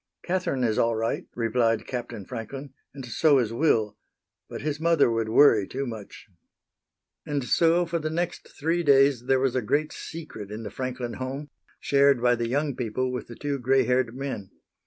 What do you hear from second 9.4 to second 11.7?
a great secret in the Franklin home,